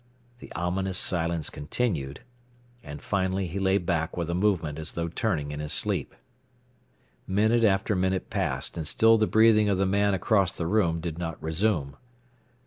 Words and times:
The 0.39 0.51
ominous 0.53 0.97
silence 0.97 1.51
continued, 1.51 2.21
and 2.83 3.03
finally 3.03 3.45
he 3.45 3.59
lay 3.59 3.77
back 3.77 4.17
with 4.17 4.31
a 4.31 4.33
movement 4.33 4.79
as 4.79 4.93
though 4.93 5.07
turning 5.09 5.51
in 5.51 5.59
his 5.59 5.73
sleep. 5.73 6.15
Minute 7.27 7.63
after 7.63 7.95
minute 7.95 8.31
passed, 8.31 8.77
and 8.77 8.87
still 8.87 9.19
the 9.19 9.27
breathing 9.27 9.69
of 9.69 9.77
the 9.77 9.85
man 9.85 10.15
across 10.15 10.53
the 10.57 10.65
room 10.65 11.01
did 11.01 11.19
not 11.19 11.37
resume. 11.39 11.97